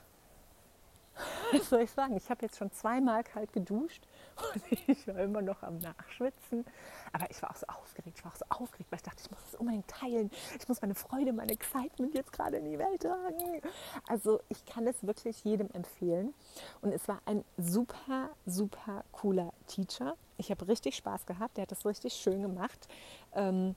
[1.51, 2.15] was soll ich sagen?
[2.17, 4.03] Ich habe jetzt schon zweimal kalt geduscht
[4.53, 6.65] und ich war immer noch am Nachschwitzen.
[7.11, 9.31] Aber ich war auch so aufgeregt, ich war auch so aufgeregt, weil ich dachte, ich
[9.31, 10.29] muss es unbedingt teilen.
[10.59, 13.61] Ich muss meine Freude, mein Excitement jetzt gerade in die Welt tragen.
[14.07, 16.33] Also ich kann es wirklich jedem empfehlen.
[16.81, 20.15] Und es war ein super, super cooler Teacher.
[20.37, 22.87] Ich habe richtig Spaß gehabt, der hat das richtig schön gemacht.
[23.33, 23.75] Ähm,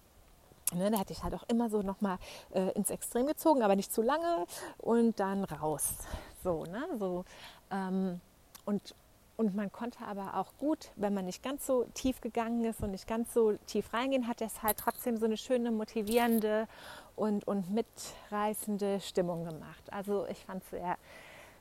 [0.75, 2.19] Ne, da hatte ich halt auch immer so nochmal
[2.55, 4.47] äh, ins Extrem gezogen, aber nicht zu lange
[4.79, 5.93] und dann raus.
[6.43, 6.87] So, ne?
[6.99, 7.25] So,
[7.73, 8.21] ähm,
[8.65, 8.95] und,
[9.37, 12.93] und man konnte aber auch gut, wenn man nicht ganz so tief gegangen ist und
[12.93, 16.69] nicht ganz so tief reingehen, hat es halt trotzdem so eine schöne, motivierende
[17.17, 19.83] und, und mitreißende Stimmung gemacht.
[19.91, 20.97] Also ich fand es sehr,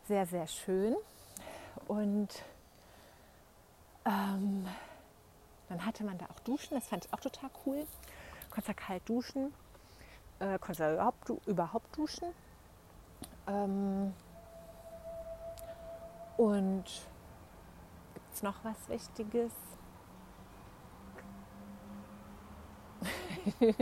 [0.08, 0.96] sehr, sehr schön.
[1.88, 2.30] Und
[4.06, 4.68] ähm,
[5.70, 7.88] dann hatte man da auch Duschen, das fand ich auch total cool
[8.52, 9.54] kannst ja kalt duschen,
[10.40, 12.28] äh, kannst ja überhaupt, überhaupt duschen.
[13.48, 14.14] Ähm,
[16.42, 16.84] und
[18.14, 19.52] gibt es noch was Wichtiges?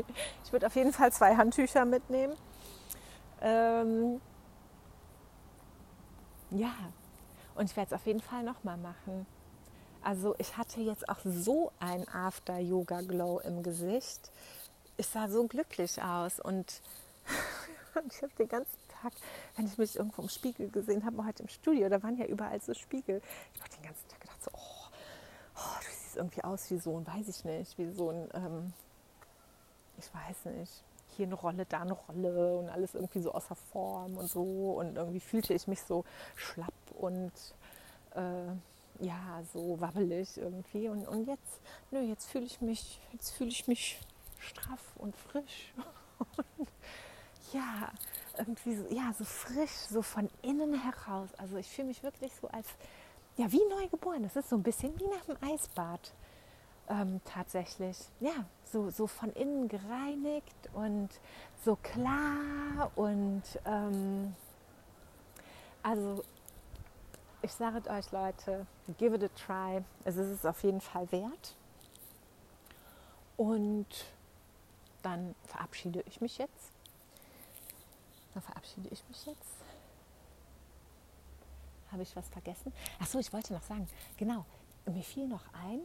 [0.43, 2.36] ich würde auf jeden Fall zwei Handtücher mitnehmen.
[3.41, 4.19] Ähm,
[6.52, 6.74] ja,
[7.56, 9.26] und ich werde es auf jeden Fall nochmal machen.
[10.02, 14.32] Also ich hatte jetzt auch so ein After-Yoga-Glow im Gesicht
[15.00, 16.82] ich sah so glücklich aus und
[18.12, 19.13] ich habe den ganzen Tag,
[19.55, 22.59] wenn ich mich irgendwo im Spiegel gesehen habe, heute im Studio, da waren ja überall
[22.62, 23.21] so Spiegel,
[23.53, 24.89] ich habe den ganzen Tag gedacht so, oh,
[25.55, 28.73] oh, du siehst irgendwie aus wie so ein, weiß ich nicht, wie so ein, ähm,
[29.97, 30.83] ich weiß nicht,
[31.15, 34.75] hier eine Rolle, da eine Rolle und alles irgendwie so außer Form und so.
[34.79, 37.33] Und irgendwie fühlte ich mich so schlapp und
[38.15, 40.88] äh, ja, so wabbelig irgendwie.
[40.88, 41.59] Und, und jetzt,
[41.91, 43.99] nö, jetzt fühle ich mich, jetzt fühle ich mich
[44.39, 45.73] straff und frisch.
[46.35, 46.67] Und
[47.53, 47.93] ja,
[48.39, 51.30] irgendwie so, ja, so frisch, so von innen heraus.
[51.38, 52.67] Also ich fühle mich wirklich so als,
[53.38, 54.23] ja, wie neu geboren.
[54.23, 56.13] Das ist so ein bisschen wie nach dem Eisbad
[56.89, 57.97] ähm, tatsächlich.
[58.19, 61.10] Ja, so, so von innen gereinigt und
[61.63, 64.36] so klar und ähm,
[65.84, 66.23] also
[67.41, 68.65] ich sage euch Leute,
[68.97, 69.84] give it a try.
[70.04, 71.56] Es ist auf jeden Fall wert.
[73.38, 73.88] Und
[75.02, 76.73] dann verabschiede ich mich jetzt.
[78.39, 79.58] Dann verabschiede ich mich jetzt.
[81.91, 82.71] Habe ich was vergessen?
[82.99, 84.45] Achso, ich wollte noch sagen, genau,
[84.86, 85.82] mir fiel noch ein,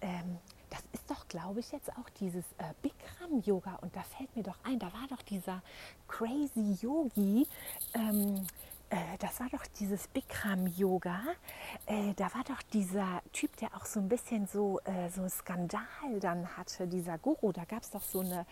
[0.00, 0.38] ähm,
[0.70, 3.76] das ist doch, glaube ich, jetzt auch dieses äh, Bikram-Yoga.
[3.76, 5.62] Und da fällt mir doch ein, da war doch dieser
[6.08, 7.46] Crazy Yogi,
[7.94, 8.44] ähm,
[8.90, 11.20] äh, das war doch dieses Bikram-Yoga.
[11.86, 16.18] Äh, da war doch dieser Typ, der auch so ein bisschen so, äh, so Skandal
[16.18, 17.52] dann hatte, dieser Guru.
[17.52, 18.46] Da gab es doch so eine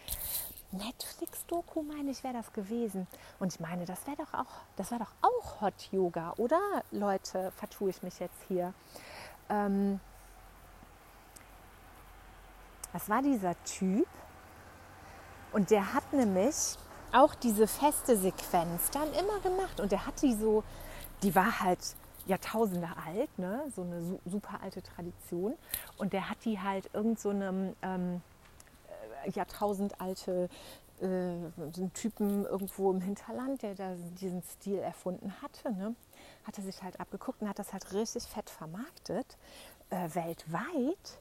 [0.73, 3.07] Netflix-Doku, meine ich, wäre das gewesen.
[3.39, 6.61] Und ich meine, das wäre doch auch, das war doch auch Hot Yoga, oder?
[6.91, 8.75] Leute, vertue ich mich jetzt hier.
[9.49, 10.01] Ähm,
[12.93, 14.07] das war dieser Typ
[15.53, 16.77] und der hat nämlich
[17.13, 19.81] auch diese feste Sequenz dann immer gemacht.
[19.81, 20.65] Und der hat die so,
[21.23, 21.79] die war halt
[22.27, 23.65] Jahrtausende alt, ne?
[23.75, 25.55] so eine su super alte Tradition.
[25.99, 28.23] Und der hat die halt irgend so einem ähm,
[29.25, 30.49] äh, Jahrtausend alte
[31.01, 35.95] äh, Typen irgendwo im Hinterland, der da diesen Stil erfunden hatte, ne?
[36.45, 39.37] hat er sich halt abgeguckt und hat das halt richtig fett vermarktet,
[39.91, 41.21] äh, weltweit.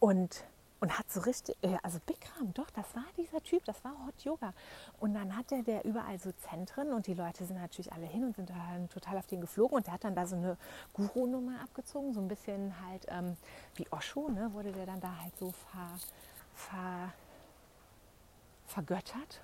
[0.00, 0.44] Und
[0.84, 4.20] und hat so richtig, äh, also Bikram, doch, das war dieser Typ, das war Hot
[4.22, 4.52] Yoga.
[5.00, 8.22] Und dann hat der, der überall so Zentren und die Leute sind natürlich alle hin
[8.22, 8.54] und sind da
[8.92, 10.58] total auf den geflogen und der hat dann da so eine
[10.92, 13.38] Guru-Nummer abgezogen, so ein bisschen halt ähm,
[13.76, 15.88] wie Osho, ne, wurde der dann da halt so ver,
[16.54, 17.12] ver,
[18.66, 19.40] vergöttert.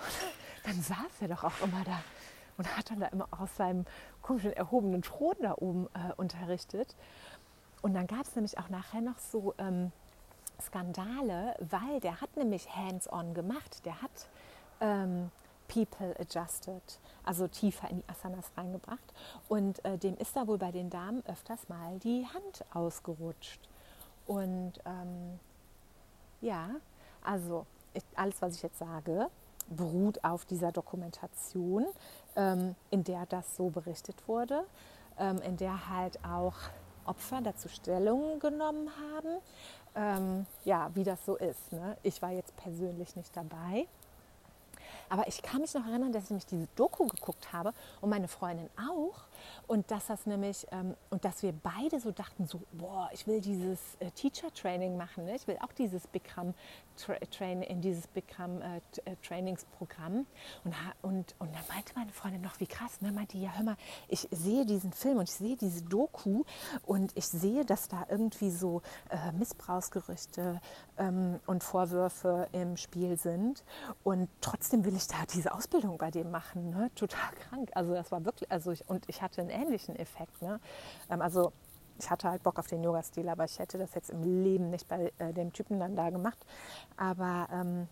[0.64, 2.00] dann saß er doch auch immer da
[2.56, 3.86] und hat dann da immer aus seinem
[4.22, 6.94] komischen erhobenen Thron da oben äh, unterrichtet.
[7.80, 9.92] Und dann gab es nämlich auch nachher noch so ähm,
[10.60, 13.84] Skandale, weil der hat nämlich hands-on gemacht.
[13.86, 14.28] Der hat
[14.80, 15.30] ähm,
[15.68, 16.82] People adjusted,
[17.24, 19.14] also tiefer in die Asanas reingebracht.
[19.48, 23.60] Und äh, dem ist da wohl bei den Damen öfters mal die Hand ausgerutscht.
[24.26, 25.38] Und ähm,
[26.40, 26.70] ja,
[27.22, 27.66] also
[28.14, 29.28] alles, was ich jetzt sage,
[29.68, 31.86] beruht auf dieser Dokumentation,
[32.36, 34.64] ähm, in der das so berichtet wurde,
[35.18, 36.54] ähm, in der halt auch
[37.04, 39.40] Opfer dazu Stellung genommen haben
[39.98, 41.72] ähm, ja, wie das so ist.
[41.72, 41.96] Ne?
[42.02, 43.86] Ich war jetzt persönlich nicht dabei.
[45.08, 48.28] Aber ich kann mich noch erinnern, dass ich nämlich diese Doku geguckt habe und meine
[48.28, 49.24] Freundin auch.
[49.66, 53.40] Und dass das nämlich, ähm, und dass wir beide so dachten, so, boah, ich will
[53.40, 55.24] dieses äh, Teacher-Training machen.
[55.24, 55.36] Ne?
[55.36, 56.54] Ich will auch dieses Bikram
[56.98, 60.26] Train in dieses Bikram äh, äh, Trainingsprogramm.
[60.64, 63.12] Und, und, und dann meinte meine Freundin noch, wie krass, ne?
[63.12, 63.76] meinte, ja, hör mal,
[64.08, 66.44] ich sehe diesen Film und ich sehe diese Doku
[66.86, 70.60] und ich sehe, dass da irgendwie so äh, Missbrauchsgerüchte
[70.98, 73.64] ähm, und Vorwürfe im Spiel sind.
[74.02, 76.70] Und trotzdem will ich da diese Ausbildung bei dem machen.
[76.70, 76.90] Ne?
[76.94, 77.70] Total krank.
[77.74, 80.42] Also das war wirklich, also ich, und ich hatte einen ähnlichen Effekt.
[80.42, 80.60] Ne?
[81.10, 81.52] Ähm, also
[81.98, 84.88] ich hatte halt Bock auf den Yoga-Stil, aber ich hätte das jetzt im Leben nicht
[84.88, 86.38] bei äh, dem Typen dann da gemacht.
[86.96, 87.88] Aber ähm,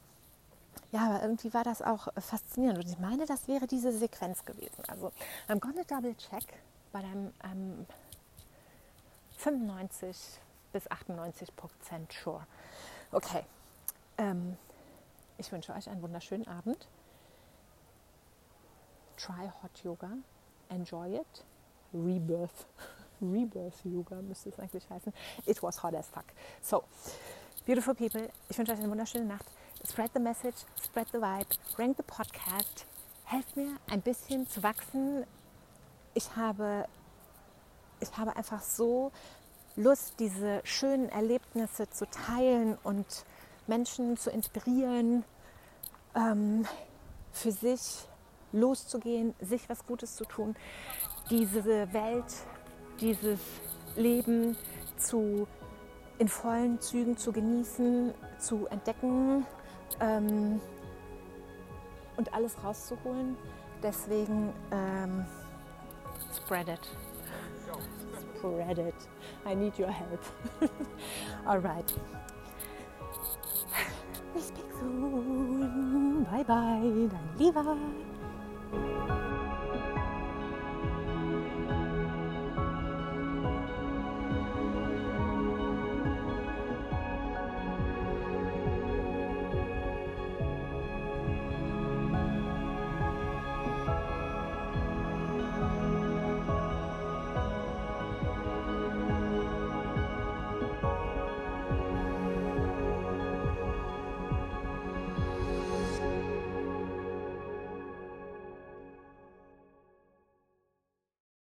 [0.93, 2.79] ja, aber irgendwie war das auch faszinierend.
[2.79, 4.83] Und ich meine, das wäre diese Sequenz gewesen.
[4.89, 5.13] Also
[5.49, 6.45] I'm gonna double check,
[6.93, 7.87] but I'm, I'm
[9.39, 10.17] 95
[10.73, 12.47] bis 98 Prozent sure.
[13.13, 13.45] Okay.
[14.19, 14.57] Ähm,
[15.39, 16.89] ich wünsche euch einen wunderschönen Abend.
[19.17, 20.11] Try Hot Yoga.
[20.69, 21.45] Enjoy it.
[21.93, 22.67] Rebirth.
[23.21, 25.13] Rebirth Yoga müsste es eigentlich heißen.
[25.47, 26.25] It was hot as fuck.
[26.63, 26.85] So,
[27.65, 29.47] beautiful people, ich wünsche euch eine wunderschöne Nacht.
[29.89, 31.47] Spread the message, spread the vibe,
[31.79, 32.87] rank the podcast.
[33.25, 35.25] Helft mir ein bisschen zu wachsen.
[36.15, 36.87] Ich habe,
[38.01, 39.13] ich habe einfach so
[39.77, 43.25] Lust, diese schönen Erlebnisse zu teilen und
[43.67, 45.25] Menschen zu inspirieren,
[46.15, 46.67] ähm,
[47.33, 48.09] für sich
[48.53, 50.57] loszugehen, sich was Gutes zu tun,
[51.31, 52.33] diese Welt
[53.01, 53.41] dieses
[53.97, 54.57] Leben
[54.97, 55.47] zu,
[56.19, 59.47] in vollen Zügen zu genießen, zu entdecken
[60.01, 60.61] ähm,
[62.17, 63.37] und alles rauszuholen.
[63.83, 65.25] Deswegen ähm,
[66.35, 66.81] spread it.
[68.39, 68.95] Spread it.
[69.47, 70.21] I need your help.
[71.47, 71.93] All right.
[74.35, 76.25] We speak soon.
[76.25, 77.77] Bye bye, dein Lieber.